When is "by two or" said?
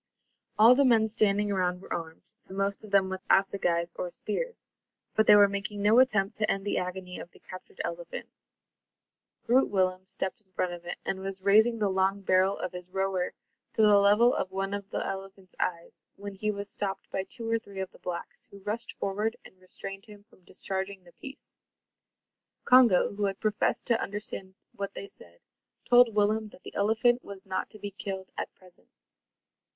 17.11-17.59